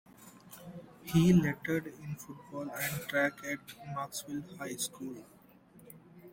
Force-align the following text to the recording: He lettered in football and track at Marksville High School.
He 1.03 1.31
lettered 1.31 1.85
in 1.85 2.15
football 2.15 2.71
and 2.71 3.01
track 3.07 3.33
at 3.45 3.59
Marksville 3.95 4.57
High 4.57 4.77
School. 4.77 5.23